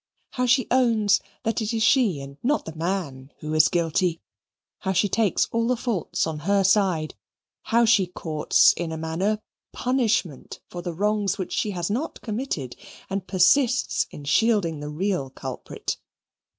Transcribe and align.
How 0.31 0.47
she 0.47 0.65
owns 0.71 1.21
that 1.43 1.61
it 1.61 1.73
is 1.75 1.83
she 1.83 2.21
and 2.21 2.37
not 2.41 2.65
the 2.65 2.73
man 2.73 3.31
who 3.41 3.53
is 3.53 3.69
guilty; 3.69 4.19
how 4.79 4.93
she 4.93 5.07
takes 5.07 5.45
all 5.51 5.67
the 5.67 5.77
faults 5.77 6.25
on 6.25 6.39
her 6.39 6.63
side; 6.63 7.13
how 7.65 7.85
she 7.85 8.07
courts 8.07 8.73
in 8.73 8.91
a 8.91 8.97
manner 8.97 9.37
punishment 9.73 10.59
for 10.71 10.81
the 10.81 10.95
wrongs 10.95 11.37
which 11.37 11.53
she 11.53 11.69
has 11.77 11.91
not 11.91 12.19
committed 12.21 12.75
and 13.11 13.27
persists 13.27 14.07
in 14.09 14.23
shielding 14.25 14.79
the 14.79 14.89
real 14.89 15.29
culprit! 15.29 15.97